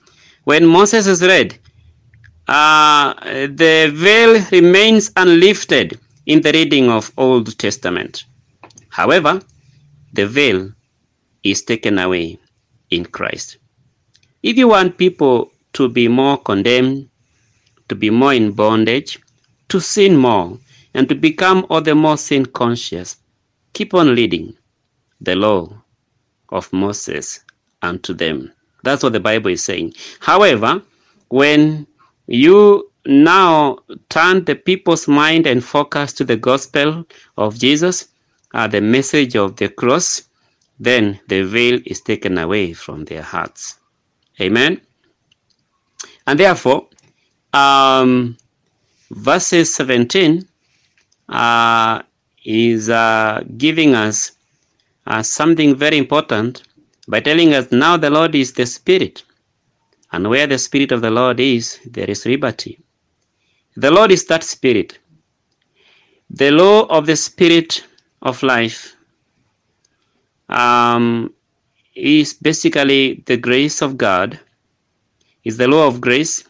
when 0.45 0.65
Moses 0.65 1.07
is 1.07 1.21
read, 1.21 1.57
uh, 2.47 3.13
the 3.23 3.91
veil 3.93 4.41
remains 4.51 5.11
unlifted 5.17 5.99
in 6.25 6.41
the 6.41 6.51
reading 6.51 6.89
of 6.89 7.11
Old 7.17 7.57
Testament. 7.57 8.23
However, 8.89 9.41
the 10.13 10.25
veil 10.25 10.71
is 11.43 11.63
taken 11.63 11.99
away 11.99 12.39
in 12.89 13.05
Christ. 13.05 13.57
If 14.43 14.57
you 14.57 14.69
want 14.69 14.97
people 14.97 15.51
to 15.73 15.89
be 15.89 16.07
more 16.07 16.37
condemned, 16.37 17.09
to 17.89 17.95
be 17.95 18.09
more 18.09 18.33
in 18.33 18.51
bondage, 18.51 19.19
to 19.69 19.81
sin 19.81 20.15
more, 20.15 20.57
and 20.93 21.09
to 21.09 21.15
become 21.15 21.65
all 21.69 21.81
the 21.81 21.93
more 21.95 22.17
sin 22.17 22.45
conscious, 22.45 23.17
keep 23.73 23.93
on 23.93 24.15
reading 24.15 24.57
the 25.21 25.35
law 25.35 25.69
of 26.49 26.71
Moses 26.71 27.41
unto 27.81 28.13
them. 28.13 28.51
That's 28.83 29.03
what 29.03 29.13
the 29.13 29.19
Bible 29.19 29.51
is 29.51 29.63
saying. 29.63 29.93
However, 30.19 30.81
when 31.29 31.87
you 32.27 32.91
now 33.05 33.79
turn 34.09 34.45
the 34.45 34.55
people's 34.55 35.07
mind 35.07 35.47
and 35.47 35.63
focus 35.63 36.13
to 36.13 36.23
the 36.23 36.37
gospel 36.37 37.05
of 37.37 37.57
Jesus, 37.57 38.09
uh, 38.53 38.67
the 38.67 38.81
message 38.81 39.35
of 39.35 39.55
the 39.55 39.69
cross, 39.69 40.23
then 40.79 41.19
the 41.27 41.43
veil 41.43 41.79
is 41.85 42.01
taken 42.01 42.37
away 42.37 42.73
from 42.73 43.05
their 43.05 43.21
hearts. 43.21 43.79
Amen. 44.39 44.81
And 46.27 46.39
therefore, 46.39 46.87
um, 47.53 48.37
verses 49.11 49.73
17 49.73 50.47
uh, 51.29 52.01
is 52.45 52.89
uh, 52.89 53.43
giving 53.57 53.95
us 53.95 54.33
uh, 55.07 55.23
something 55.23 55.75
very 55.75 55.97
important 55.97 56.63
by 57.07 57.19
telling 57.21 57.53
us 57.53 57.71
now 57.71 57.95
the 57.97 58.09
Lord 58.09 58.35
is 58.35 58.53
the 58.53 58.65
Spirit. 58.65 59.23
And 60.11 60.29
where 60.29 60.47
the 60.47 60.57
Spirit 60.57 60.91
of 60.91 61.01
the 61.01 61.11
Lord 61.11 61.39
is, 61.39 61.79
there 61.85 62.09
is 62.09 62.25
liberty. 62.25 62.79
The 63.75 63.91
Lord 63.91 64.11
is 64.11 64.25
that 64.25 64.43
Spirit. 64.43 64.99
The 66.29 66.51
law 66.51 66.85
of 66.87 67.05
the 67.05 67.15
Spirit 67.15 67.85
of 68.21 68.43
life 68.43 68.95
um, 70.49 71.33
is 71.95 72.33
basically 72.33 73.23
the 73.25 73.37
grace 73.37 73.81
of 73.81 73.97
God, 73.97 74.39
is 75.45 75.57
the 75.57 75.67
law 75.67 75.87
of 75.87 76.01
grace 76.01 76.43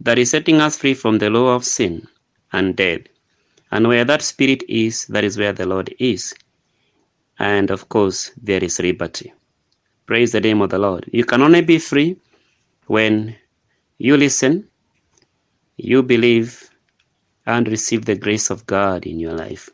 that 0.00 0.18
is 0.18 0.30
setting 0.30 0.60
us 0.60 0.76
free 0.76 0.94
from 0.94 1.18
the 1.18 1.30
law 1.30 1.54
of 1.54 1.64
sin 1.64 2.06
and 2.52 2.76
death. 2.76 3.00
And 3.70 3.88
where 3.88 4.04
that 4.04 4.22
Spirit 4.22 4.62
is, 4.68 5.06
that 5.06 5.24
is 5.24 5.38
where 5.38 5.52
the 5.52 5.66
Lord 5.66 5.94
is. 5.98 6.34
And 7.38 7.70
of 7.70 7.88
course, 7.88 8.30
there 8.40 8.62
is 8.62 8.78
liberty. 8.78 9.32
Praise 10.06 10.32
the 10.32 10.40
name 10.40 10.60
of 10.62 10.70
the 10.70 10.78
Lord. 10.78 11.08
You 11.12 11.24
can 11.24 11.42
only 11.42 11.62
be 11.62 11.78
free 11.78 12.16
when 12.86 13.36
you 13.98 14.16
listen, 14.16 14.68
you 15.76 16.02
believe, 16.02 16.70
and 17.46 17.66
receive 17.68 18.04
the 18.04 18.16
grace 18.16 18.50
of 18.50 18.66
God 18.66 19.06
in 19.06 19.18
your 19.18 19.32
life. 19.34 19.68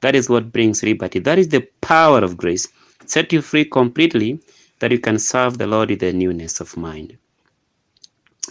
That 0.00 0.14
is 0.14 0.28
what 0.28 0.52
brings 0.52 0.82
liberty. 0.82 1.18
That 1.20 1.38
is 1.38 1.48
the 1.48 1.66
power 1.80 2.22
of 2.22 2.36
grace. 2.36 2.68
Set 3.06 3.32
you 3.32 3.42
free 3.42 3.64
completely 3.64 4.40
that 4.80 4.92
you 4.92 4.98
can 4.98 5.18
serve 5.18 5.58
the 5.58 5.66
Lord 5.66 5.90
with 5.90 6.02
a 6.02 6.12
newness 6.12 6.60
of 6.60 6.76
mind. 6.76 7.16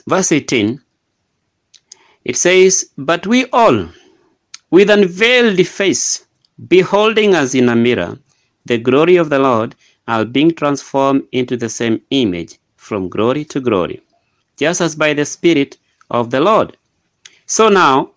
Verse 0.07 0.31
18 0.31 0.81
it 2.25 2.35
says, 2.35 2.89
But 2.97 3.27
we 3.27 3.45
all, 3.53 3.87
with 4.71 4.89
unveiled 4.89 5.65
face, 5.67 6.25
beholding 6.67 7.35
as 7.35 7.53
in 7.53 7.69
a 7.69 7.75
mirror 7.75 8.17
the 8.65 8.77
glory 8.77 9.15
of 9.15 9.29
the 9.29 9.39
Lord, 9.39 9.75
are 10.07 10.25
being 10.25 10.51
transformed 10.51 11.23
into 11.31 11.57
the 11.57 11.69
same 11.69 12.01
image 12.11 12.59
from 12.77 13.09
glory 13.09 13.43
to 13.45 13.59
glory, 13.59 14.01
just 14.57 14.81
as 14.81 14.95
by 14.95 15.13
the 15.13 15.25
Spirit 15.25 15.77
of 16.09 16.29
the 16.29 16.39
Lord. 16.39 16.77
So 17.45 17.69
now, 17.69 18.11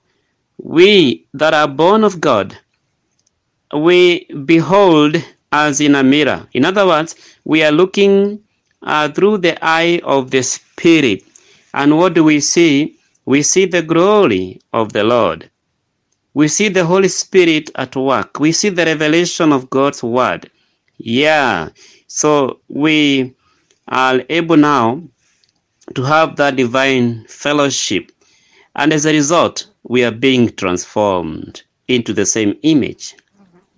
we 0.59 1.27
that 1.35 1.55
are 1.55 1.69
born 1.69 2.05
of 2.05 2.21
God, 2.21 2.57
we 3.75 4.25
behold 4.45 5.17
as 5.53 5.81
in 5.81 5.95
a 5.95 6.03
mirror. 6.03 6.47
In 6.53 6.65
other 6.65 6.87
words, 6.87 7.15
we 7.45 7.63
are 7.63 7.73
looking 7.73 8.43
uh, 8.83 9.09
through 9.11 9.39
the 9.39 9.59
eye 9.63 10.01
of 10.05 10.31
the 10.31 10.43
Spirit. 10.43 11.25
And 11.75 11.97
what 11.97 12.15
do 12.15 12.25
we 12.25 12.41
see? 12.41 12.99
We 13.25 13.43
see 13.43 13.67
the 13.67 13.83
glory 13.83 14.61
of 14.73 14.93
the 14.93 15.05
Lord. 15.05 15.51
We 16.39 16.47
see 16.47 16.69
the 16.69 16.87
Holy 16.87 17.09
Spirit 17.09 17.69
at 17.75 17.97
work. 17.97 18.39
We 18.39 18.53
see 18.53 18.69
the 18.69 18.85
revelation 18.85 19.51
of 19.53 19.69
God's 19.71 20.05
Word. 20.05 20.49
Yeah. 20.97 21.71
So 22.07 22.61
we 22.69 23.35
are 23.89 24.23
able 24.29 24.57
now 24.57 25.03
to 25.97 26.03
have 26.05 26.37
that 26.37 26.55
divine 26.55 27.25
fellowship. 27.27 28.13
And 28.77 28.93
as 28.93 29.05
a 29.05 29.13
result, 29.13 29.67
we 29.83 30.05
are 30.05 30.13
being 30.13 30.51
transformed 30.51 31.65
into 31.89 32.13
the 32.13 32.25
same 32.25 32.57
image. 32.63 33.17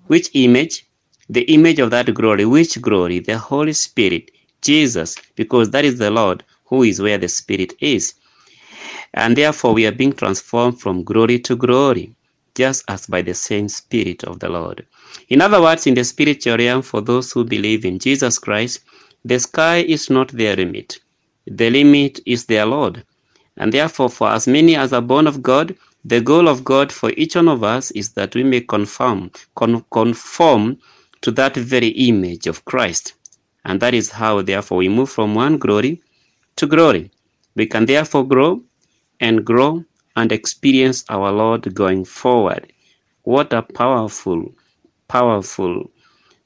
Which 0.09 0.29
image? 0.35 0.85
The 1.31 1.45
image 1.45 1.79
of 1.79 1.91
that 1.93 2.13
glory. 2.13 2.45
Which 2.45 2.79
glory? 2.83 3.21
The 3.21 3.39
Holy 3.39 3.73
Spirit, 3.73 4.33
Jesus, 4.61 5.17
because 5.35 5.71
that 5.71 5.87
is 5.87 5.97
the 5.97 6.11
Lord 6.11 6.45
who 6.67 6.83
is 6.83 7.01
where 7.01 7.17
the 7.17 7.29
Spirit 7.29 7.73
is. 7.81 8.13
And 9.15 9.35
therefore, 9.35 9.73
we 9.73 9.87
are 9.87 9.93
being 9.93 10.13
transformed 10.13 10.79
from 10.79 11.05
glory 11.05 11.39
to 11.39 11.57
glory, 11.57 12.15
just 12.61 12.85
as 12.89 13.07
by 13.07 13.23
the 13.23 13.33
same 13.33 13.69
Spirit 13.69 14.23
of 14.25 14.39
the 14.39 14.49
Lord. 14.51 14.87
In 15.31 15.41
other 15.41 15.63
words, 15.63 15.87
in 15.87 15.95
the 15.95 16.05
spiritual 16.05 16.59
realm, 16.59 16.83
for 16.83 17.01
those 17.01 17.33
who 17.33 17.43
believe 17.43 17.87
in 17.87 17.99
Jesus 17.99 18.39
Christ, 18.39 18.81
the 19.25 19.41
sky 19.41 19.79
is 19.79 20.11
not 20.11 20.29
their 20.29 20.57
limit. 20.57 20.99
The 21.47 21.71
limit 21.71 22.21
is 22.27 22.45
their 22.45 22.67
Lord. 22.67 23.03
And 23.57 23.73
therefore, 23.73 24.11
for 24.11 24.29
as 24.29 24.47
many 24.47 24.77
as 24.77 24.93
are 24.93 25.01
born 25.01 25.27
of 25.27 25.43
God, 25.43 25.75
the 26.05 26.21
goal 26.21 26.49
of 26.49 26.63
God 26.63 26.93
for 26.93 27.13
each 27.17 27.35
one 27.35 27.49
of 27.49 27.65
us 27.65 27.91
is 27.93 28.13
that 28.13 28.35
we 28.35 28.45
may 28.45 28.61
conform, 28.61 29.31
con- 29.55 29.85
conform 29.91 30.77
to 31.23 31.31
that 31.31 31.57
very 31.57 31.89
image 31.89 32.47
of 32.47 32.67
Christ. 32.67 33.15
And 33.65 33.81
that 33.81 33.95
is 33.95 34.11
how, 34.11 34.43
therefore, 34.43 34.79
we 34.79 34.91
move 34.91 35.09
from 35.09 35.35
one 35.35 35.57
glory 35.57 36.03
to 36.57 36.67
glory. 36.67 37.11
We 37.55 37.65
can 37.65 37.87
therefore 37.87 38.29
grow 38.29 38.63
and 39.19 39.47
grow 39.47 39.85
and 40.17 40.33
experience 40.33 41.05
our 41.09 41.31
Lord 41.33 41.75
going 41.75 42.05
forward. 42.05 42.73
What 43.23 43.53
a 43.53 43.63
powerful, 43.63 44.55
powerful 45.09 45.91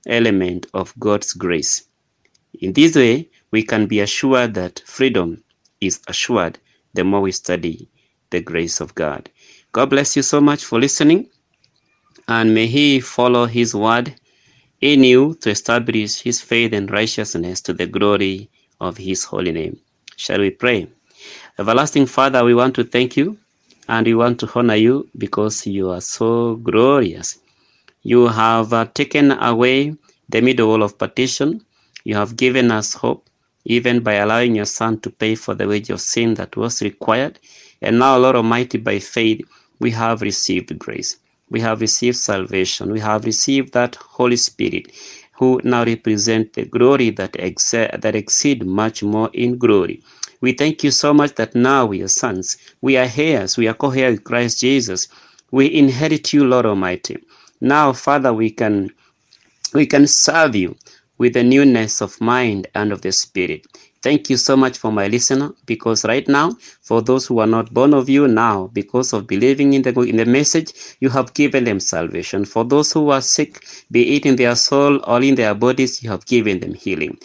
element 0.07 0.67
of 0.75 0.93
God's 0.99 1.33
grace. 1.33 1.85
In 2.61 2.73
this 2.73 2.95
way, 2.95 3.31
we 3.51 3.63
can 3.63 3.87
be 3.87 4.01
assured 4.01 4.55
that 4.55 4.83
freedom 4.87 5.43
is 5.81 6.01
assured 6.09 6.59
the 6.95 7.05
more 7.05 7.21
we 7.21 7.33
study 7.33 7.89
the 8.31 8.41
grace 8.41 8.81
of 8.81 8.95
God. 8.95 9.31
God 9.73 9.91
bless 9.91 10.17
you 10.17 10.23
so 10.23 10.41
much 10.41 10.65
for 10.65 10.81
listening, 10.81 11.31
and 12.29 12.55
may 12.55 12.67
He 12.67 13.01
follow 13.01 13.47
His 13.47 13.75
word 13.75 14.15
in 14.81 15.05
you 15.05 15.35
to 15.41 15.51
establish 15.51 16.21
His 16.21 16.41
faith 16.41 16.73
and 16.73 16.91
righteousness 16.91 17.61
to 17.63 17.73
the 17.73 17.87
glory 17.87 18.51
of 18.81 18.97
His 18.97 19.25
holy 19.25 19.53
name. 19.53 19.81
Shall 20.17 20.41
we 20.41 20.51
pray? 20.51 20.89
Everlasting 21.59 22.07
Father, 22.07 22.45
we 22.45 22.55
want 22.55 22.75
to 22.77 22.85
thank 22.85 23.17
you 23.17 23.39
and 23.89 24.07
we 24.07 24.15
want 24.15 24.41
to 24.41 24.51
honor 24.55 24.75
you 24.77 25.09
because 25.19 25.67
you 25.67 25.91
are 25.91 26.01
so 26.01 26.57
glorious. 26.57 27.39
You 28.03 28.29
have 28.29 28.73
uh, 28.73 28.87
taken 28.87 29.33
away 29.33 29.97
the 30.29 30.41
middle 30.41 30.69
wall 30.69 30.83
of 30.83 30.99
partition. 30.99 31.65
You 32.05 32.17
have 32.17 32.37
given 32.37 32.71
us 32.71 32.95
hope, 32.95 33.29
even 33.65 34.01
by 34.01 34.15
allowing 34.15 34.55
your 34.57 34.67
Son 34.67 35.01
to 35.01 35.11
pay 35.11 35.35
for 35.35 35.55
the 35.55 35.67
wage 35.69 35.91
of 35.91 36.01
sin 36.01 36.35
that 36.35 36.57
was 36.57 36.83
required. 36.83 37.39
And 37.83 37.99
now, 37.99 38.17
Lord 38.19 38.37
Almighty, 38.37 38.79
by 38.79 38.99
faith, 38.99 39.43
we 39.81 39.91
have 39.93 40.23
received 40.23 40.79
grace. 40.79 41.19
We 41.51 41.61
have 41.61 41.81
received 41.81 42.17
salvation. 42.17 42.93
We 42.93 43.01
have 43.01 43.25
received 43.25 43.73
that 43.75 43.97
Holy 43.97 44.37
Spirit 44.37 44.93
who 45.35 45.61
now 45.65 45.85
represent 45.85 46.53
the 46.55 46.65
glory 46.65 47.11
that, 47.11 47.37
ex- 47.39 47.71
that 47.73 48.15
exceed 48.15 48.65
much 48.67 49.03
more 49.03 49.31
in 49.33 49.59
glory. 49.59 50.03
We 50.45 50.53
thank 50.53 50.85
you 50.85 50.91
so 50.91 51.15
much 51.15 51.37
that 51.37 51.55
now 51.55 51.87
we 51.87 52.03
are 52.03 52.09
sons. 52.09 52.59
We 52.83 52.99
are 52.99 53.09
heirs. 53.17 53.57
We 53.57 53.67
are 53.67 53.73
co-heirs 53.73 54.17
with 54.17 54.25
Christ 54.25 54.61
Jesus. 54.61 55.09
We 55.51 55.73
inherit 55.73 56.35
you, 56.35 56.45
Lord 56.45 56.67
Almighty. 56.67 57.17
Now, 57.63 57.95
Father, 57.95 58.31
we 58.35 58.51
can 58.51 58.91
we 59.73 59.87
can 59.87 60.07
serve 60.07 60.55
you 60.55 60.77
with 61.17 61.33
the 61.33 61.43
newness 61.43 62.03
of 62.03 62.21
mind 62.21 62.67
and 62.75 62.93
of 62.93 63.01
the 63.01 63.11
spirit. 63.13 63.65
Thank 64.05 64.29
you 64.29 64.37
so 64.37 64.55
much 64.55 64.77
for 64.77 64.93
my 64.93 65.07
listener 65.09 65.53
because 65.65 66.05
right 66.05 66.29
now, 66.29 66.51
for 66.83 67.01
those 67.01 67.27
who 67.27 67.39
are 67.39 67.47
not 67.47 67.73
born 67.73 67.95
of 67.95 68.07
you 68.11 68.29
now, 68.29 68.67
because 68.75 69.15
of 69.15 69.27
believing 69.27 69.73
in 69.73 69.81
the 69.81 69.99
in 70.03 70.17
the 70.17 70.27
message, 70.27 70.75
you 71.01 71.09
have 71.09 71.33
given 71.33 71.65
them 71.65 71.81
salvation. 71.81 72.45
For 72.45 72.65
those 72.67 72.93
who 72.93 73.09
are 73.09 73.23
sick, 73.23 73.65
be 73.91 74.15
it 74.17 74.27
in 74.27 74.37
their 74.37 74.57
soul 74.57 75.01
or 75.07 75.23
in 75.23 75.37
their 75.37 75.55
bodies, 75.55 76.03
you 76.03 76.11
have 76.11 76.27
given 76.27 76.61
them 76.61 76.75
healing. 76.75 77.17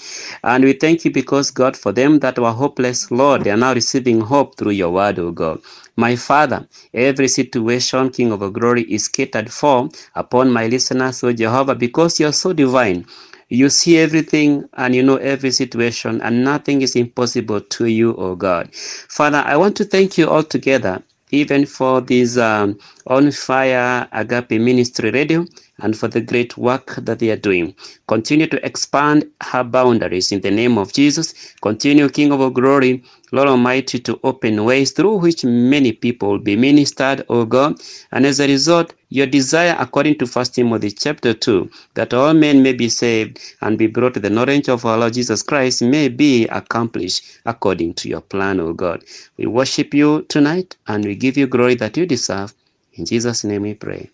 And 0.41 0.63
we 0.63 0.71
thank 0.71 1.03
you 1.03 1.11
because 1.11 1.51
God, 1.51 1.75
for 1.75 1.91
them 1.91 2.19
that 2.19 2.39
were 2.39 2.53
hopeless, 2.53 3.11
Lord, 3.11 3.43
they 3.43 3.51
are 3.51 3.57
now 3.57 3.73
receiving 3.73 4.21
hope 4.21 4.55
through 4.57 4.71
your 4.71 4.91
word, 4.91 5.19
O 5.19 5.31
God. 5.31 5.59
My 5.97 6.15
Father, 6.15 6.65
every 6.93 7.27
situation, 7.27 8.09
King 8.09 8.31
of 8.31 8.53
glory, 8.53 8.83
is 8.83 9.09
catered 9.09 9.51
for 9.51 9.89
upon 10.15 10.49
my 10.49 10.67
listeners, 10.67 11.21
O 11.25 11.33
Jehovah, 11.33 11.75
because 11.75 12.21
you 12.21 12.27
are 12.27 12.31
so 12.43 12.53
divine. 12.53 13.05
You 13.49 13.69
see 13.69 13.97
everything 13.97 14.69
and 14.75 14.95
you 14.95 15.03
know 15.03 15.17
every 15.17 15.51
situation, 15.51 16.21
and 16.21 16.43
nothing 16.43 16.83
is 16.83 16.95
impossible 16.95 17.61
to 17.61 17.85
you, 17.87 18.15
O 18.17 18.35
God. 18.35 18.73
Father, 18.75 19.43
I 19.45 19.57
want 19.57 19.75
to 19.77 19.85
thank 19.85 20.17
you 20.17 20.29
all 20.29 20.43
together, 20.43 21.03
even 21.31 21.65
for 21.65 22.01
this 22.01 22.37
um, 22.37 22.79
On 23.07 23.31
Fire 23.31 24.07
Agape 24.13 24.51
Ministry 24.61 25.11
Radio 25.11 25.45
and 25.81 25.97
for 25.97 26.07
the 26.07 26.21
great 26.21 26.57
work 26.57 26.95
that 26.97 27.19
they 27.19 27.29
are 27.29 27.35
doing. 27.35 27.75
Continue 28.07 28.47
to 28.47 28.65
expand 28.65 29.29
her 29.41 29.63
boundaries 29.63 30.31
in 30.31 30.41
the 30.41 30.51
name 30.51 30.77
of 30.77 30.93
Jesus. 30.93 31.55
Continue, 31.61 32.09
King 32.09 32.31
of 32.31 32.53
glory, 32.53 33.03
Lord 33.31 33.47
Almighty, 33.47 33.99
to 33.99 34.19
open 34.23 34.65
ways 34.65 34.91
through 34.91 35.17
which 35.17 35.43
many 35.43 35.91
people 35.91 36.29
will 36.31 36.39
be 36.39 36.55
ministered, 36.55 37.25
O 37.29 37.45
God. 37.45 37.79
And 38.11 38.25
as 38.25 38.39
a 38.39 38.47
result, 38.47 38.93
your 39.09 39.27
desire, 39.27 39.75
according 39.79 40.17
to 40.19 40.25
1 40.25 40.45
Timothy 40.45 40.91
chapter 40.91 41.33
2, 41.33 41.69
that 41.95 42.13
all 42.13 42.33
men 42.33 42.61
may 42.63 42.73
be 42.73 42.89
saved 42.89 43.39
and 43.61 43.77
be 43.77 43.87
brought 43.87 44.13
to 44.15 44.19
the 44.19 44.29
knowledge 44.29 44.69
of 44.69 44.85
our 44.85 44.97
Lord 44.97 45.13
Jesus 45.13 45.41
Christ 45.43 45.81
may 45.81 46.09
be 46.09 46.47
accomplished 46.47 47.23
according 47.45 47.95
to 47.95 48.09
your 48.09 48.21
plan, 48.21 48.59
O 48.59 48.73
God. 48.73 49.03
We 49.37 49.45
worship 49.47 49.93
you 49.93 50.23
tonight 50.29 50.77
and 50.87 51.05
we 51.05 51.15
give 51.15 51.37
you 51.37 51.47
glory 51.47 51.75
that 51.75 51.97
you 51.97 52.05
deserve. 52.05 52.53
In 52.93 53.05
Jesus' 53.05 53.43
name 53.43 53.63
we 53.63 53.73
pray. 53.73 54.09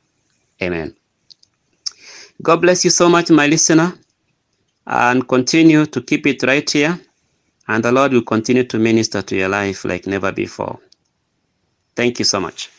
Amen. 0.61 0.95
God 2.41 2.61
bless 2.61 2.85
you 2.85 2.91
so 2.91 3.09
much, 3.09 3.31
my 3.31 3.47
listener, 3.47 3.93
and 4.87 5.27
continue 5.27 5.85
to 5.87 6.01
keep 6.01 6.27
it 6.27 6.43
right 6.43 6.69
here. 6.69 6.99
And 7.67 7.83
the 7.83 7.91
Lord 7.91 8.13
will 8.13 8.23
continue 8.23 8.65
to 8.65 8.79
minister 8.79 9.21
to 9.23 9.35
your 9.37 9.49
life 9.49 9.85
like 9.85 10.07
never 10.07 10.31
before. 10.31 10.79
Thank 11.95 12.19
you 12.19 12.25
so 12.25 12.39
much. 12.41 12.69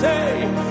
stay. 0.00 0.69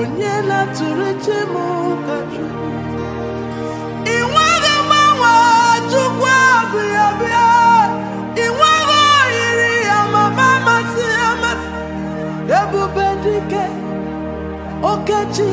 Onye 0.00 0.32
na-atụrụ 0.48 1.08
chi 1.24 1.36
m 1.52 1.54
ka 10.36 10.46
amasị 10.58 11.04
ebube 12.58 13.06
dike 13.22 13.64
okechi 14.90 15.50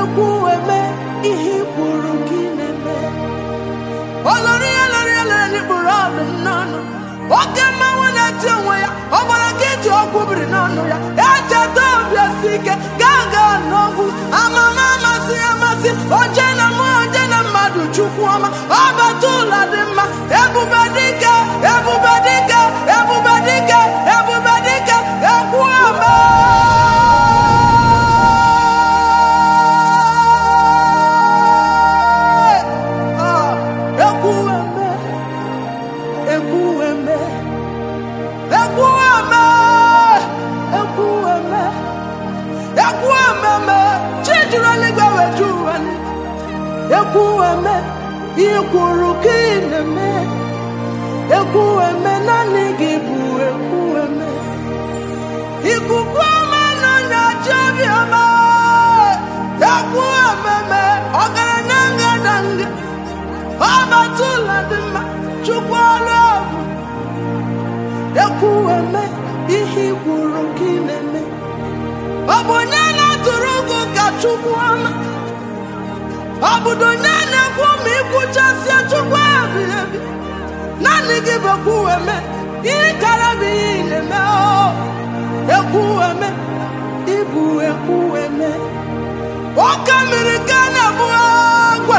ekwu 0.00 0.24
eme 0.54 0.80
ihe 1.30 1.54
i 1.60 1.64
kwuru 1.72 2.12
gị 2.28 2.40
na-eme. 2.58 2.96
Olori 4.32 4.70
ya 4.78 4.84
lori 4.92 5.14
n'ikpuru 5.52 5.90
ọdụm 6.04 6.30
n'ọnụ. 6.44 6.78
Oke 7.40 7.64
mmanwụ 7.72 8.05
na-eti 8.26 8.48
onwe 8.58 8.76
ya 8.80 8.88
ọ 9.18 9.20
gbara 9.26 9.50
ka 9.58 9.64
iji 9.74 9.88
ọgwụ 10.00 10.20
biri 10.28 10.46
n'ọnụ 10.52 10.82
ya. 10.92 10.98
Echeta 11.28 11.84
obi 11.98 12.16
esi 12.24 12.48
ike 12.56 12.74
gaa 13.00 13.22
gaa 13.32 13.54
n'ọgwụ. 13.70 14.04
Amama 14.40 14.84
amasị 14.94 15.36
amasị 15.50 15.90
oje 16.18 16.46
na 16.58 16.66
mụ 16.76 16.84
oje 17.02 17.22
na 17.32 17.38
mmadụ 17.46 17.80
chukwu 17.94 18.22
ọma 18.34 18.48
ọbata 18.80 19.28
ụlọ 19.40 19.60
dị 19.72 19.80
mma 19.92 20.04
ebube 20.40 20.80
dike 20.94 21.05
dị 64.70 64.78
chukwu 65.44 65.76
ọrụ 65.94 66.16
ọgụ 66.34 66.58
ekwu 68.24 68.48
eme 68.76 69.02
ihe 69.56 69.84
i 69.90 69.94
kwuru 70.02 70.42
ka 70.58 70.64
ị 70.74 70.76
na-eme 70.86 71.20
ọ 72.34 72.36
bụ 72.46 72.52
onye 72.60 72.82
na-atụrụ 72.98 73.50
ụgụ 73.60 73.78
ka 73.96 74.04
chukwu 74.22 74.50
ọma 74.70 74.90
ọ 76.50 76.52
onye 76.90 77.14
na-ekwu 77.32 77.66
ma 77.84 77.90
ikwuchasịa 78.00 78.78
chukwu 78.90 79.16
ebighị 79.38 79.78
ebi 79.82 79.98
naanị 80.82 81.16
gị 81.26 81.34
bụ 81.44 81.50
ekwu 81.56 81.74
eme 81.94 82.16
ihe 82.70 82.88
kara 83.02 83.30
bụ 83.40 83.46
ihe 83.60 83.82
na-eme 83.90 84.18
o 84.40 84.66
ekwu 85.56 85.80
eme 86.08 86.28
ịbụ 87.16 87.42
ekwu 87.70 87.96
eme 88.24 88.48
oke 89.68 89.94
mmiri 90.04 90.36
ka 90.48 90.60
na-ebu 90.74 91.06
agwe 91.22 91.98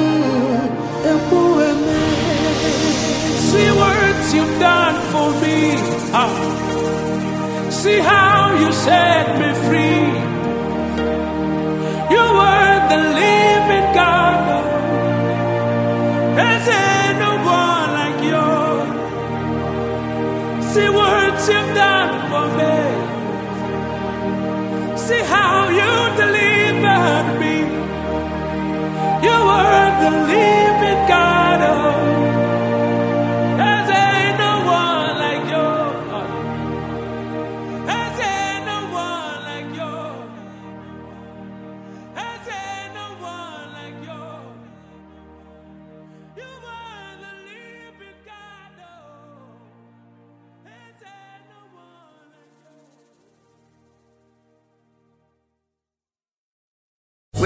what 4.31 4.39
you've 4.39 4.59
done 4.59 4.95
for 5.11 5.29
me. 5.41 5.75
Ah. 6.13 6.31
See 7.69 7.99
how 7.99 8.55
you 8.59 8.71
set 8.71 9.27
me 9.39 9.53
free. 9.65 10.07
You 12.13 12.23
were 12.39 12.77
the 12.91 12.99
living 13.21 13.87
God. 13.93 14.63
There's 16.37 16.67
no 17.25 17.31
one 17.59 17.89
like 17.99 18.21
you. 18.29 18.47
See 20.71 20.89
what 20.99 21.33
you've 21.49 21.73
done 21.75 22.13
for 22.29 22.45
me. 22.59 22.75
See 24.97 25.23
how 25.33 25.55
you 25.79 25.91
delivered 26.21 27.27
me. 27.41 27.55
You 29.25 29.37
were 29.49 29.89
the 30.03 30.11
living 30.27 30.60